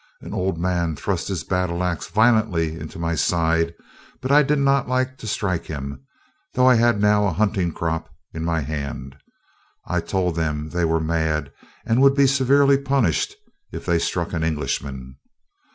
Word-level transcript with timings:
An 0.21 0.33
old 0.33 0.57
man 0.57 0.95
thrust 0.95 1.27
his 1.27 1.43
battle 1.43 1.83
axe 1.83 2.07
violently 2.07 2.73
into 2.73 2.97
my 2.97 3.13
side, 3.13 3.75
but 4.19 4.31
I 4.31 4.41
did 4.41 4.57
not 4.57 4.89
like 4.89 5.15
to 5.19 5.27
strike 5.27 5.65
him, 5.65 6.03
though 6.55 6.65
I 6.65 6.73
had 6.73 6.99
now 6.99 7.27
a 7.27 7.31
hunting 7.33 7.71
crop 7.71 8.09
in 8.33 8.43
my 8.43 8.61
hand. 8.61 9.15
I 9.85 9.99
told 9.99 10.35
them 10.35 10.69
they 10.69 10.85
were 10.85 10.99
mad 10.99 11.51
and 11.85 12.01
would 12.01 12.15
be 12.15 12.25
severely 12.25 12.79
punished 12.79 13.35
if 13.71 13.85
they 13.85 13.99
struck 13.99 14.33
an 14.33 14.43
Englishman. 14.43 15.17